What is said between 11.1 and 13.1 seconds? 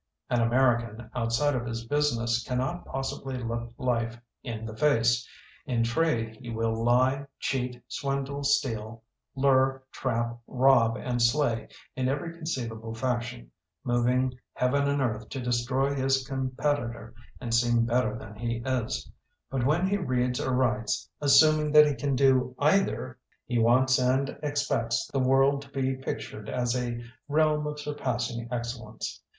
slay in every conceivable